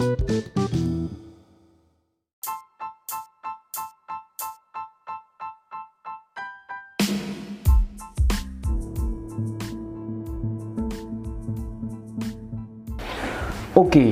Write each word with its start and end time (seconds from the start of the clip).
Oke, 0.00 0.16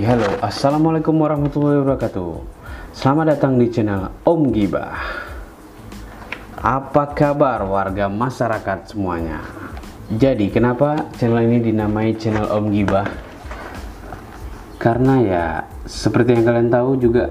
halo, 0.05 0.29
assalamualaikum 0.45 1.17
warahmatullahi 1.17 1.81
wabarakatuh. 1.81 2.37
Selamat 2.93 3.41
datang 3.41 3.57
di 3.57 3.73
channel 3.73 4.13
Om 4.29 4.53
Gibah. 4.53 4.93
Apa 6.61 7.17
kabar 7.17 7.65
warga 7.65 8.13
masyarakat 8.13 8.93
semuanya? 8.93 9.41
Jadi, 10.13 10.53
kenapa 10.53 11.09
channel 11.17 11.49
ini 11.49 11.73
dinamai 11.73 12.13
channel 12.21 12.45
Om 12.53 12.77
Gibah? 12.77 13.28
Karena 14.89 15.21
ya, 15.21 15.47
seperti 15.85 16.33
yang 16.33 16.49
kalian 16.49 16.73
tahu 16.73 16.97
juga 16.97 17.29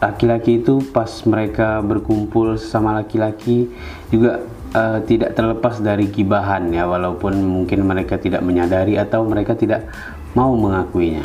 laki-laki 0.00 0.64
itu 0.64 0.80
pas 0.88 1.20
mereka 1.28 1.84
berkumpul 1.84 2.56
sama 2.56 2.96
laki-laki 2.96 3.68
juga 4.08 4.40
uh, 4.72 5.04
tidak 5.04 5.36
terlepas 5.36 5.84
dari 5.84 6.08
gibahan 6.08 6.72
ya 6.72 6.88
walaupun 6.88 7.36
mungkin 7.44 7.84
mereka 7.84 8.16
tidak 8.16 8.40
menyadari 8.40 8.96
atau 8.96 9.20
mereka 9.28 9.52
tidak 9.52 9.84
mau 10.32 10.56
mengakuinya. 10.56 11.20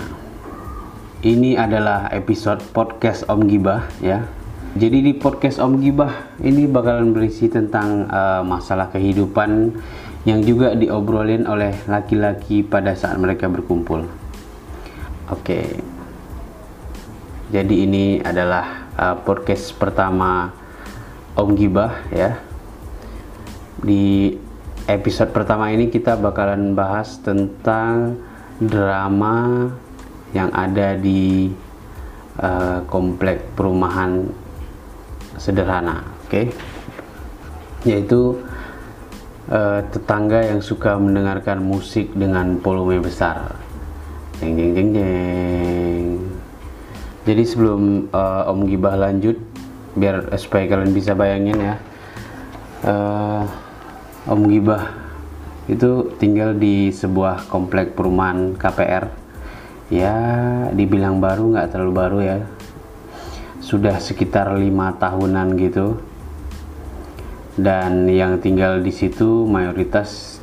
Ini 1.23 1.55
adalah 1.55 2.11
episode 2.11 2.59
podcast 2.75 3.23
Om 3.31 3.47
Gibah 3.47 3.87
ya. 4.03 4.27
Jadi 4.75 4.99
di 4.99 5.15
podcast 5.15 5.63
Om 5.63 5.79
Gibah 5.79 6.43
ini 6.43 6.67
bakalan 6.67 7.15
berisi 7.15 7.47
tentang 7.47 8.03
uh, 8.11 8.43
masalah 8.43 8.91
kehidupan 8.91 9.79
yang 10.27 10.43
juga 10.43 10.75
diobrolin 10.75 11.47
oleh 11.47 11.71
laki-laki 11.87 12.67
pada 12.67 12.99
saat 12.99 13.15
mereka 13.15 13.47
berkumpul. 13.47 14.26
Oke. 15.27 15.83
Jadi 17.51 17.83
ini 17.83 18.23
adalah 18.23 18.87
uh, 18.95 19.15
podcast 19.27 19.75
pertama 19.75 20.55
Om 21.35 21.51
Gibah 21.51 22.07
ya. 22.15 22.39
Di 23.83 24.31
episode 24.87 25.35
pertama 25.35 25.67
ini 25.75 25.91
kita 25.91 26.15
bakalan 26.15 26.71
bahas 26.71 27.19
tentang 27.19 28.15
drama 28.55 29.67
yang 30.31 30.47
ada 30.55 30.95
di 30.95 31.51
uh, 32.39 32.87
komplek 32.87 33.51
perumahan 33.51 34.31
sederhana, 35.35 36.07
oke? 36.23 36.55
Yaitu 37.83 38.39
uh, 39.51 39.83
tetangga 39.91 40.55
yang 40.55 40.63
suka 40.63 40.95
mendengarkan 40.95 41.59
musik 41.59 42.15
dengan 42.15 42.63
volume 42.63 43.03
besar. 43.03 43.66
Jeng 44.37 44.53
jeng 44.53 44.71
jeng 44.77 44.89
jeng. 44.93 46.05
Jadi 47.25 47.43
sebelum 47.43 48.07
uh, 48.13 48.47
Om 48.53 48.69
Gibah 48.69 48.93
lanjut, 48.93 49.35
biar 49.97 50.29
supaya 50.37 50.69
kalian 50.69 50.93
bisa 50.93 51.17
bayangin 51.17 51.57
ya, 51.57 51.75
uh, 52.85 53.43
Om 54.29 54.45
Gibah 54.45 54.93
itu 55.67 56.15
tinggal 56.15 56.55
di 56.55 56.93
sebuah 56.93 57.51
komplek 57.51 57.91
perumahan 57.97 58.55
KPR 58.55 59.11
ya 59.91 60.15
dibilang 60.71 61.19
baru 61.19 61.51
nggak 61.55 61.69
terlalu 61.73 61.93
baru 61.95 62.19
ya. 62.23 62.37
Sudah 63.59 63.99
sekitar 63.99 64.55
lima 64.55 64.95
tahunan 64.95 65.47
gitu. 65.59 65.99
Dan 67.57 68.05
yang 68.05 68.37
tinggal 68.37 68.85
di 68.85 68.93
situ 68.93 69.49
mayoritas 69.49 70.37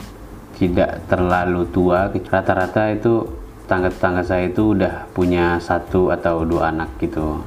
tidak 0.59 1.07
terlalu 1.07 1.63
tua. 1.71 2.11
Rata-rata 2.11 2.91
itu 2.91 3.44
tangga-tangga 3.65 4.23
saya 4.25 4.53
itu 4.53 4.77
udah 4.77 5.09
punya 5.17 5.57
satu 5.61 6.13
atau 6.13 6.45
dua 6.45 6.73
anak 6.73 7.01
gitu. 7.01 7.41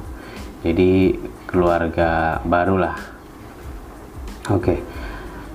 Jadi 0.66 1.14
keluarga 1.46 2.42
barulah 2.42 2.98
oke. 4.50 4.62
Okay. 4.62 4.78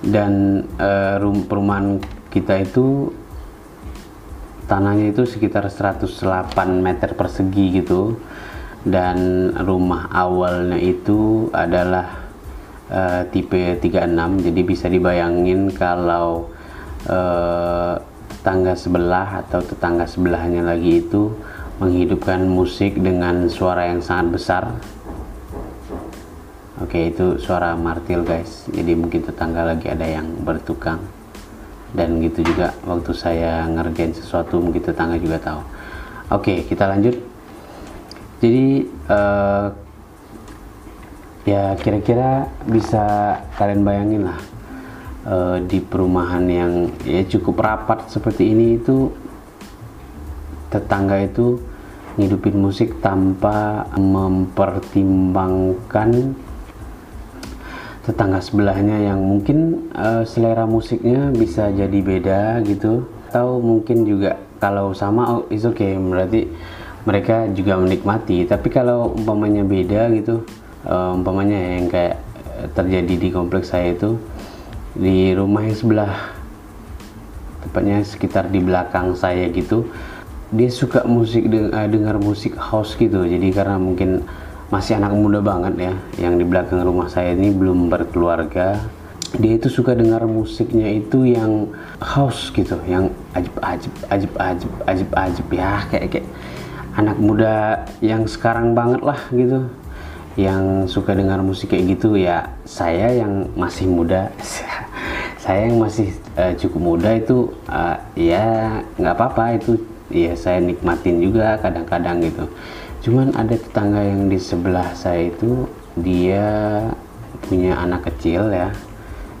dan 0.04 0.60
uh, 0.76 1.16
perumahan 1.48 1.96
kita 2.28 2.60
itu 2.60 3.08
tanahnya 4.68 5.16
itu 5.16 5.24
sekitar 5.24 5.64
108 5.64 6.52
meter 6.80 7.16
persegi 7.16 7.80
gitu. 7.80 8.20
Dan 8.84 9.48
rumah 9.64 10.12
awalnya 10.12 10.76
itu 10.76 11.48
adalah 11.56 12.24
uh, 12.92 13.22
tipe 13.32 13.80
36 13.80 14.44
jadi 14.44 14.60
bisa 14.60 14.86
dibayangin 14.92 15.72
kalau 15.72 16.52
uh, 17.08 17.96
tetangga 18.44 18.76
sebelah 18.76 19.40
atau 19.40 19.64
tetangga 19.64 20.04
sebelahnya 20.04 20.60
lagi 20.60 21.00
itu 21.00 21.32
menghidupkan 21.80 22.44
musik 22.44 22.92
dengan 23.00 23.48
suara 23.48 23.88
yang 23.88 24.04
sangat 24.04 24.36
besar. 24.36 24.62
Oke 26.76 27.08
itu 27.08 27.40
suara 27.40 27.72
martil 27.72 28.20
guys. 28.20 28.68
Jadi 28.68 28.92
mungkin 29.00 29.24
tetangga 29.24 29.64
lagi 29.64 29.88
ada 29.88 30.04
yang 30.04 30.28
bertukang. 30.44 31.00
Dan 31.96 32.20
gitu 32.20 32.44
juga 32.44 32.76
waktu 32.84 33.16
saya 33.16 33.64
ngerjain 33.64 34.12
sesuatu 34.12 34.60
mungkin 34.60 34.92
tetangga 34.92 35.16
juga 35.16 35.40
tahu. 35.40 35.64
Oke 36.36 36.68
kita 36.68 36.84
lanjut. 36.84 37.16
Jadi 38.44 38.84
uh, 39.08 39.72
ya 41.48 41.72
kira-kira 41.80 42.44
bisa 42.68 43.40
kalian 43.56 43.88
bayangin 43.88 44.28
lah 44.28 44.36
uh, 45.26 45.58
di 45.64 45.80
perumahan 45.80 46.48
yang 46.48 46.90
ya 47.04 47.24
cukup 47.26 47.60
rapat 47.64 48.10
seperti 48.12 48.50
ini 48.52 48.74
itu 48.80 49.12
tetangga 50.68 51.18
itu 51.22 51.60
ngidupin 52.14 52.56
musik 52.58 53.02
tanpa 53.02 53.86
mempertimbangkan 53.98 56.34
tetangga 58.04 58.36
sebelahnya 58.38 59.00
yang 59.00 59.18
mungkin 59.18 59.88
uh, 59.96 60.22
selera 60.28 60.68
musiknya 60.68 61.32
bisa 61.32 61.72
jadi 61.72 61.98
beda 62.04 62.60
gitu. 62.68 63.08
Atau 63.32 63.58
mungkin 63.58 64.06
juga 64.06 64.38
kalau 64.62 64.94
sama 64.94 65.40
oh, 65.40 65.44
is 65.50 65.66
okay 65.66 65.98
berarti 65.98 66.46
mereka 67.02 67.50
juga 67.50 67.74
menikmati. 67.80 68.46
Tapi 68.46 68.70
kalau 68.70 69.10
umpamanya 69.16 69.66
beda 69.66 70.06
gitu 70.14 70.46
uh, 70.86 71.16
umpamanya 71.16 71.58
yang 71.80 71.90
kayak 71.90 72.20
terjadi 72.78 73.14
di 73.18 73.28
kompleks 73.34 73.74
saya 73.74 73.90
itu 73.92 74.16
di 74.94 75.34
rumah 75.34 75.66
yang 75.66 75.76
sebelah 75.76 76.12
tepatnya 77.66 77.98
sekitar 78.06 78.46
di 78.50 78.62
belakang 78.62 79.18
saya 79.18 79.50
gitu 79.50 79.90
dia 80.54 80.70
suka 80.70 81.02
musik 81.02 81.50
eh, 81.50 81.88
dengar 81.90 82.22
musik 82.22 82.54
house 82.54 82.94
gitu. 82.94 83.26
Jadi 83.26 83.50
karena 83.50 83.74
mungkin 83.74 84.22
masih 84.70 84.98
anak 84.98 85.12
muda 85.14 85.42
banget 85.42 85.74
ya 85.90 85.94
yang 86.18 86.34
di 86.38 86.46
belakang 86.46 86.82
rumah 86.82 87.10
saya 87.10 87.34
ini 87.34 87.52
belum 87.52 87.90
berkeluarga 87.90 88.80
dia 89.34 89.58
itu 89.58 89.66
suka 89.66 89.94
dengar 89.98 90.22
musiknya 90.30 90.88
itu 90.94 91.26
yang 91.26 91.68
house 91.98 92.54
gitu 92.54 92.78
yang 92.86 93.10
ajib 93.34 93.54
ajib 93.60 93.92
ajib 94.10 94.32
ajib 94.38 94.70
ajib 94.86 95.10
ajib 95.10 95.46
ya 95.50 95.82
kayak 95.90 96.06
kayak 96.10 96.26
anak 96.94 97.18
muda 97.18 97.82
yang 97.98 98.22
sekarang 98.30 98.78
banget 98.78 99.02
lah 99.02 99.18
gitu 99.34 99.66
yang 100.34 100.90
suka 100.90 101.14
dengar 101.14 101.38
musik 101.42 101.70
kayak 101.70 101.98
gitu. 101.98 102.18
Ya 102.18 102.50
saya 102.66 103.14
yang 103.14 103.50
masih 103.54 103.86
muda 103.86 104.30
saya 105.44 105.68
yang 105.68 105.76
masih 105.76 106.08
uh, 106.40 106.56
cukup 106.56 106.80
muda 106.80 107.20
itu 107.20 107.52
uh, 107.68 108.00
ya 108.16 108.80
nggak 108.96 109.12
apa-apa 109.12 109.60
itu 109.60 109.76
ya 110.08 110.32
saya 110.32 110.64
nikmatin 110.64 111.20
juga 111.20 111.60
kadang-kadang 111.60 112.24
gitu. 112.24 112.48
Cuman 113.04 113.36
ada 113.36 113.52
tetangga 113.52 114.00
yang 114.00 114.32
di 114.32 114.40
sebelah 114.40 114.96
saya 114.96 115.28
itu 115.28 115.68
dia 116.00 116.80
punya 117.44 117.76
anak 117.76 118.08
kecil 118.08 118.48
ya 118.48 118.72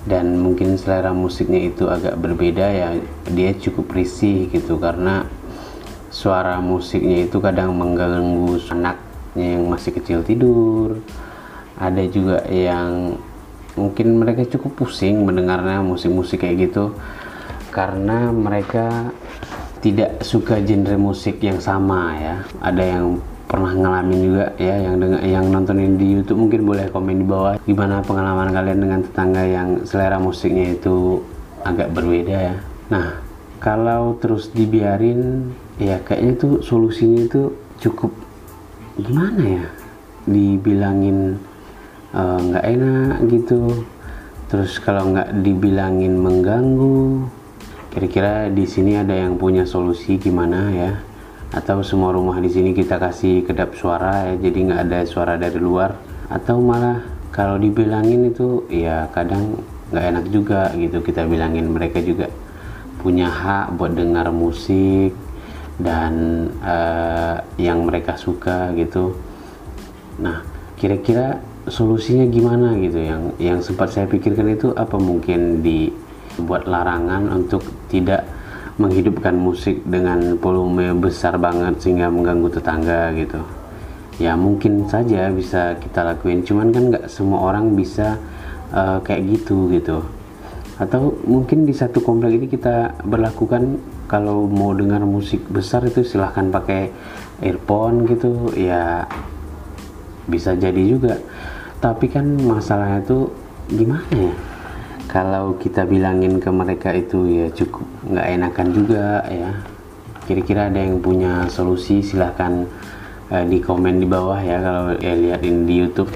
dan 0.04 0.36
mungkin 0.36 0.76
selera 0.76 1.16
musiknya 1.16 1.72
itu 1.72 1.88
agak 1.88 2.20
berbeda 2.20 2.66
ya 2.68 2.88
dia 3.32 3.56
cukup 3.56 3.96
risih 3.96 4.52
gitu 4.52 4.76
karena 4.76 5.24
suara 6.12 6.60
musiknya 6.60 7.24
itu 7.24 7.40
kadang 7.40 7.72
mengganggu 7.72 8.60
anaknya 8.68 9.56
yang 9.56 9.64
masih 9.72 9.96
kecil 9.96 10.20
tidur. 10.20 11.00
Ada 11.80 12.04
juga 12.12 12.44
yang 12.52 13.16
mungkin 13.74 14.18
mereka 14.18 14.46
cukup 14.56 14.86
pusing 14.86 15.26
mendengarnya 15.26 15.82
musik-musik 15.82 16.42
kayak 16.42 16.70
gitu 16.70 16.94
karena 17.74 18.30
mereka 18.30 19.10
tidak 19.82 20.22
suka 20.24 20.62
genre 20.62 20.96
musik 20.96 21.42
yang 21.42 21.58
sama 21.60 22.16
ya 22.16 22.36
ada 22.62 22.82
yang 22.82 23.18
pernah 23.44 23.70
ngalamin 23.76 24.20
juga 24.24 24.44
ya 24.56 24.74
yang 24.88 24.96
dengan 24.98 25.20
yang 25.20 25.44
nontonin 25.52 26.00
di 26.00 26.16
YouTube 26.16 26.48
mungkin 26.48 26.64
boleh 26.64 26.88
komen 26.88 27.20
di 27.20 27.26
bawah 27.28 27.54
gimana 27.62 28.00
pengalaman 28.00 28.50
kalian 28.50 28.78
dengan 28.80 29.00
tetangga 29.04 29.42
yang 29.44 29.68
selera 29.84 30.16
musiknya 30.16 30.74
itu 30.74 31.20
agak 31.64 31.92
berbeda 31.92 32.36
ya. 32.52 32.56
Nah, 32.88 33.20
kalau 33.60 34.16
terus 34.20 34.52
dibiarin 34.52 35.52
ya 35.80 36.00
kayaknya 36.02 36.32
tuh 36.40 36.52
solusinya 36.66 37.20
itu 37.24 37.42
cukup 37.80 38.12
gimana 38.98 39.42
ya? 39.44 39.66
Dibilangin 40.24 41.36
nggak 42.14 42.64
uh, 42.64 42.72
enak 42.78 43.14
gitu. 43.26 43.84
Terus 44.46 44.78
kalau 44.78 45.10
nggak 45.10 45.42
dibilangin 45.42 46.14
mengganggu, 46.14 47.26
kira-kira 47.90 48.48
di 48.54 48.64
sini 48.70 48.94
ada 48.94 49.12
yang 49.12 49.34
punya 49.34 49.66
solusi 49.66 50.14
gimana 50.22 50.70
ya? 50.70 50.92
atau 51.54 51.86
semua 51.86 52.10
rumah 52.10 52.42
di 52.42 52.50
sini 52.50 52.74
kita 52.74 52.98
kasih 52.98 53.46
kedap 53.46 53.78
suara 53.78 54.26
ya 54.26 54.50
jadi 54.50 54.58
nggak 54.58 54.80
ada 54.90 54.98
suara 55.06 55.38
dari 55.38 55.62
luar 55.62 55.94
atau 56.26 56.58
malah 56.58 57.06
kalau 57.30 57.62
dibilangin 57.62 58.26
itu 58.26 58.66
ya 58.66 59.06
kadang 59.14 59.62
nggak 59.94 60.04
enak 60.10 60.26
juga 60.34 60.74
gitu 60.74 60.98
kita 60.98 61.22
bilangin 61.30 61.70
mereka 61.70 62.02
juga 62.02 62.26
punya 62.98 63.30
hak 63.30 63.78
buat 63.78 63.94
dengar 63.94 64.34
musik 64.34 65.14
dan 65.78 66.46
uh, 66.58 67.38
yang 67.54 67.86
mereka 67.86 68.18
suka 68.18 68.74
gitu 68.74 69.14
nah 70.18 70.42
kira-kira 70.74 71.38
solusinya 71.68 72.28
gimana 72.28 72.76
gitu? 72.80 73.00
Yang 73.00 73.22
yang 73.40 73.58
sempat 73.64 73.92
saya 73.92 74.04
pikirkan 74.08 74.52
itu 74.52 74.72
apa 74.76 74.96
mungkin 75.00 75.64
dibuat 75.64 76.68
larangan 76.68 77.30
untuk 77.32 77.64
tidak 77.88 78.24
menghidupkan 78.74 79.38
musik 79.38 79.86
dengan 79.86 80.34
volume 80.42 80.98
besar 80.98 81.38
banget 81.38 81.78
sehingga 81.78 82.10
mengganggu 82.10 82.48
tetangga 82.50 83.14
gitu? 83.14 83.40
Ya 84.18 84.38
mungkin 84.38 84.86
saja 84.86 85.30
bisa 85.30 85.78
kita 85.80 86.04
lakuin. 86.06 86.46
Cuman 86.46 86.70
kan 86.70 86.84
nggak 86.90 87.06
semua 87.10 87.50
orang 87.50 87.74
bisa 87.74 88.18
uh, 88.70 88.98
kayak 89.02 89.40
gitu 89.40 89.70
gitu. 89.72 90.02
Atau 90.74 91.14
mungkin 91.22 91.66
di 91.66 91.74
satu 91.74 92.02
komplek 92.02 92.34
ini 92.34 92.46
kita 92.50 92.98
berlakukan 93.06 93.78
kalau 94.10 94.50
mau 94.50 94.74
dengar 94.74 95.06
musik 95.06 95.46
besar 95.46 95.86
itu 95.86 96.02
silahkan 96.02 96.50
pakai 96.50 96.90
earphone 97.42 98.06
gitu. 98.10 98.50
Ya 98.58 99.06
bisa 100.24 100.56
jadi 100.56 100.82
juga 100.88 101.20
tapi 101.80 102.10
kan 102.10 102.26
masalahnya 102.42 103.00
tuh 103.06 103.32
gimana 103.70 104.06
ya? 104.12 104.34
Kalau 105.04 105.54
kita 105.60 105.86
bilangin 105.86 106.42
ke 106.42 106.50
mereka 106.50 106.90
itu 106.90 107.28
ya 107.28 107.46
cukup 107.52 107.86
nggak 108.08 108.26
enakan 108.34 108.68
juga 108.74 109.22
ya. 109.30 109.50
Kira-kira 110.24 110.72
ada 110.72 110.80
yang 110.80 110.98
punya 111.04 111.46
solusi 111.52 112.00
silahkan 112.00 112.64
uh, 113.28 113.44
di 113.44 113.60
komen 113.60 114.00
di 114.00 114.08
bawah 114.08 114.40
ya 114.40 114.58
kalau 114.58 114.96
ya 114.98 115.12
liatin 115.14 115.68
di 115.68 115.74
YouTube. 115.78 116.10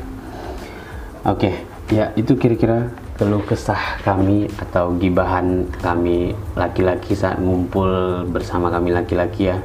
Oke 1.28 1.52
okay, 1.52 1.54
ya 1.92 2.10
itu 2.16 2.34
kira-kira 2.40 2.88
keluh 3.18 3.42
kesah 3.42 3.98
kami 4.06 4.46
atau 4.56 4.94
gibahan 4.94 5.66
kami 5.82 6.32
laki-laki 6.54 7.18
saat 7.18 7.42
ngumpul 7.42 8.24
bersama 8.30 8.72
kami 8.72 8.94
laki-laki 8.94 9.52
ya. 9.52 9.58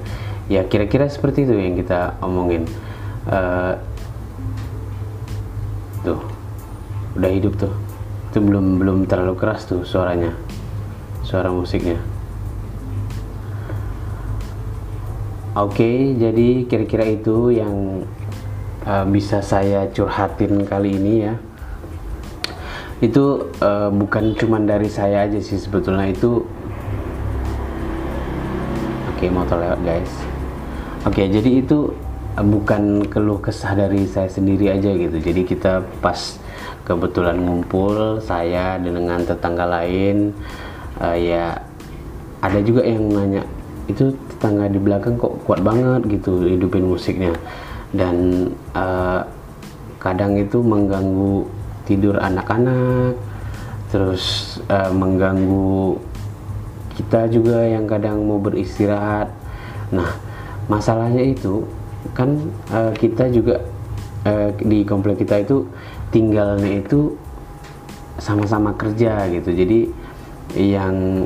Ya 0.51 0.61
kira-kira 0.67 1.07
seperti 1.07 1.47
itu 1.47 1.55
yang 1.55 1.79
kita 1.79 2.19
omongin. 2.19 2.67
Uh, 3.23 3.79
tuh. 6.03 6.19
Udah 7.15 7.31
hidup 7.31 7.55
tuh. 7.57 7.73
Itu 8.29 8.43
belum 8.43 8.77
belum 8.77 8.97
terlalu 9.07 9.39
keras 9.39 9.65
tuh 9.65 9.87
suaranya. 9.87 10.35
Suara 11.23 11.49
musiknya. 11.49 11.97
Oke 15.53 15.85
okay, 15.85 15.97
jadi 16.17 16.65
kira-kira 16.65 17.05
itu 17.13 17.53
yang 17.53 18.01
uh, 18.89 19.05
bisa 19.05 19.37
saya 19.45 19.85
curhatin 19.93 20.65
kali 20.65 20.97
ini 20.97 21.29
ya. 21.29 21.37
Itu 22.97 23.53
uh, 23.61 23.93
bukan 23.93 24.33
cuman 24.33 24.65
dari 24.65 24.89
saya 24.89 25.29
aja 25.29 25.37
sih 25.37 25.61
sebetulnya. 25.61 26.09
Itu 26.09 26.49
oke 29.13 29.21
okay, 29.21 29.29
motor 29.29 29.61
lewat 29.61 29.79
guys. 29.85 30.09
Oke 31.05 31.21
okay, 31.21 31.25
jadi 31.29 31.61
itu 31.61 31.93
bukan 32.41 33.05
keluh 33.05 33.37
kesah 33.37 33.77
dari 33.77 34.09
saya 34.09 34.25
sendiri 34.25 34.73
aja 34.73 34.89
gitu. 34.89 35.17
Jadi 35.21 35.45
kita 35.45 35.85
pas 36.01 36.41
kebetulan 36.81 37.37
ngumpul 37.37 38.17
saya 38.19 38.81
dengan 38.81 39.21
tetangga 39.23 39.63
lain 39.63 40.35
uh, 40.99 41.15
ya 41.15 41.55
ada 42.43 42.59
juga 42.59 42.83
yang 42.83 43.07
nanya 43.07 43.43
itu 43.87 44.11
tetangga 44.35 44.67
di 44.67 44.79
belakang 44.81 45.15
kok 45.15 45.45
kuat 45.45 45.61
banget 45.61 46.01
gitu 46.09 46.49
hidupin 46.49 46.89
musiknya? 46.89 47.37
Dan 47.93 48.49
uh, 48.73 49.21
kadang 50.01 50.33
itu 50.33 50.57
mengganggu 50.59 51.45
tidur 51.85 52.17
anak-anak 52.17 53.13
terus 53.93 54.57
uh, 54.73 54.89
mengganggu 54.89 56.01
kita 56.97 57.29
juga 57.29 57.61
yang 57.61 57.85
kadang 57.85 58.25
mau 58.25 58.41
beristirahat. 58.41 59.29
Nah 59.93 60.09
masalahnya 60.65 61.21
itu 61.21 61.61
kan 62.11 62.35
uh, 62.75 62.91
kita 62.91 63.31
juga 63.31 63.63
uh, 64.27 64.51
di 64.59 64.83
komplek 64.83 65.23
kita 65.23 65.39
itu 65.39 65.63
tinggalnya 66.11 66.83
itu 66.83 67.15
sama-sama 68.19 68.75
kerja 68.75 69.25
gitu. 69.31 69.49
Jadi 69.55 69.79
yang 70.59 71.25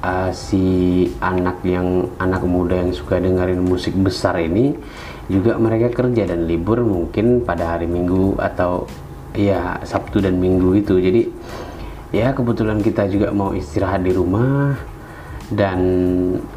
uh, 0.00 0.30
si 0.30 1.06
anak 1.18 1.60
yang 1.66 2.06
anak 2.22 2.42
muda 2.46 2.78
yang 2.78 2.94
suka 2.94 3.18
dengerin 3.18 3.60
musik 3.60 3.92
besar 3.98 4.38
ini 4.38 4.78
juga 5.28 5.60
mereka 5.60 5.92
kerja 5.92 6.24
dan 6.24 6.48
libur 6.48 6.80
mungkin 6.80 7.44
pada 7.44 7.76
hari 7.76 7.84
Minggu 7.84 8.40
atau 8.40 8.88
ya 9.36 9.76
Sabtu 9.84 10.24
dan 10.24 10.40
Minggu 10.40 10.78
itu. 10.80 10.96
Jadi 10.96 11.28
ya 12.14 12.32
kebetulan 12.32 12.80
kita 12.80 13.04
juga 13.12 13.28
mau 13.34 13.52
istirahat 13.52 14.00
di 14.00 14.16
rumah 14.16 14.72
dan 15.48 15.80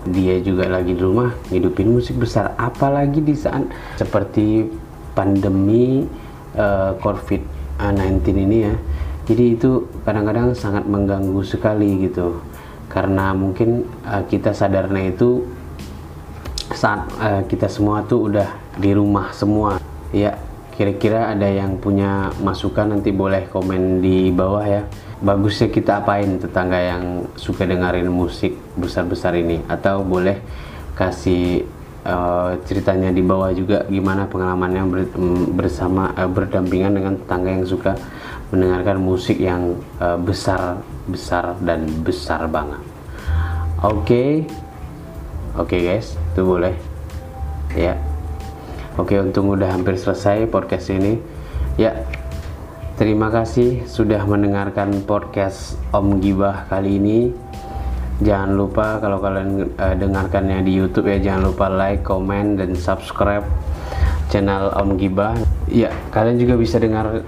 dia 0.03 0.43
juga 0.43 0.67
lagi 0.67 0.91
di 0.91 1.01
rumah 1.01 1.31
ngidupin 1.47 1.95
musik 1.95 2.19
besar. 2.19 2.51
Apalagi 2.59 3.23
di 3.23 3.35
saat 3.35 3.63
seperti 3.95 4.67
pandemi 5.15 6.03
uh, 6.59 6.95
COVID-19 6.99 8.23
ini 8.35 8.57
ya. 8.67 8.75
Jadi 9.31 9.55
itu 9.55 9.87
kadang-kadang 10.03 10.51
sangat 10.51 10.83
mengganggu 10.83 11.39
sekali 11.47 12.03
gitu. 12.03 12.43
Karena 12.91 13.31
mungkin 13.31 13.87
uh, 14.03 14.27
kita 14.27 14.51
sadarnya 14.51 15.15
itu 15.15 15.47
saat 16.75 17.07
uh, 17.19 17.43
kita 17.47 17.71
semua 17.71 18.03
tuh 18.03 18.27
udah 18.27 18.51
di 18.75 18.91
rumah 18.91 19.31
semua. 19.31 19.79
Ya 20.11 20.35
kira-kira 20.81 21.29
ada 21.29 21.45
yang 21.45 21.77
punya 21.77 22.33
masukan 22.41 22.97
nanti 22.97 23.13
boleh 23.13 23.45
komen 23.53 24.01
di 24.01 24.33
bawah 24.33 24.65
ya. 24.65 24.81
Bagusnya 25.21 25.69
kita 25.69 26.01
apain 26.01 26.41
tetangga 26.41 26.81
yang 26.81 27.29
suka 27.37 27.69
dengerin 27.69 28.09
musik 28.09 28.57
besar-besar 28.73 29.37
ini? 29.37 29.61
Atau 29.69 30.01
boleh 30.01 30.41
kasih 30.97 31.69
uh, 32.01 32.57
ceritanya 32.65 33.13
di 33.13 33.21
bawah 33.21 33.53
juga 33.53 33.85
gimana 33.85 34.25
pengalamannya 34.25 34.83
ber, 34.89 35.01
mm, 35.13 35.53
bersama 35.53 36.17
uh, 36.17 36.25
berdampingan 36.25 36.97
dengan 36.97 37.13
tetangga 37.13 37.61
yang 37.61 37.65
suka 37.69 37.93
mendengarkan 38.49 38.97
musik 38.97 39.37
yang 39.37 39.77
uh, 40.01 40.17
besar 40.17 40.81
besar 41.05 41.61
dan 41.61 41.85
besar 42.01 42.49
banget. 42.49 42.81
Oke. 43.85 44.01
Okay. 44.01 44.29
oke 45.53 45.77
okay, 45.77 45.79
guys. 45.85 46.17
Itu 46.33 46.41
boleh. 46.41 46.73
Ya 47.77 48.10
oke 49.01 49.17
untung 49.17 49.49
udah 49.49 49.73
hampir 49.73 49.97
selesai 49.97 50.45
podcast 50.45 50.93
ini 50.93 51.17
ya 51.81 51.97
Terima 53.01 53.33
kasih 53.33 53.81
sudah 53.89 54.29
mendengarkan 54.29 55.01
podcast 55.09 55.73
Om 55.89 56.21
Gibah 56.21 56.69
kali 56.69 57.01
ini. 57.01 57.33
Jangan 58.21 58.53
lupa 58.53 59.01
kalau 59.01 59.17
kalian 59.17 59.73
uh, 59.73 59.97
dengarkannya 59.97 60.61
di 60.61 60.77
YouTube 60.77 61.09
ya 61.09 61.17
jangan 61.17 61.49
lupa 61.49 61.65
like, 61.65 62.05
comment 62.05 62.61
dan 62.61 62.77
subscribe 62.77 63.41
channel 64.29 64.69
Om 64.77 65.01
Gibah. 65.01 65.33
Ya, 65.65 65.89
kalian 66.13 66.37
juga 66.37 66.61
bisa 66.61 66.77
dengar 66.77 67.25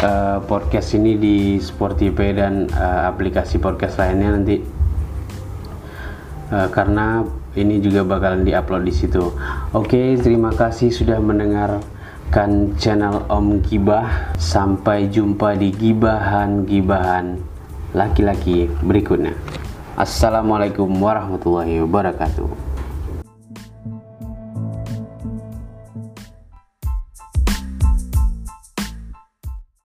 uh, 0.00 0.40
podcast 0.48 0.96
ini 0.96 1.20
di 1.20 1.60
Spotify 1.60 2.32
dan 2.32 2.72
uh, 2.72 3.12
aplikasi 3.12 3.60
podcast 3.60 4.00
lainnya 4.00 4.32
nanti. 4.32 4.64
Uh, 6.48 6.72
karena 6.72 7.20
ini 7.56 7.80
juga 7.82 8.06
bakalan 8.06 8.44
diupload 8.44 8.82
di 8.86 8.94
situ. 8.94 9.34
Oke, 9.72 10.16
terima 10.20 10.52
kasih 10.52 10.88
sudah 10.88 11.20
mendengar 11.20 11.82
menyaksikan 12.32 12.72
channel 12.80 13.28
Om 13.28 13.60
Gibah. 13.60 14.32
Sampai 14.40 15.12
jumpa 15.12 15.52
di 15.60 15.68
gibahan-gibahan 15.68 17.36
laki-laki 17.92 18.72
berikutnya. 18.80 19.36
Assalamualaikum 20.00 20.88
warahmatullahi 20.88 21.84
wabarakatuh. 21.84 22.61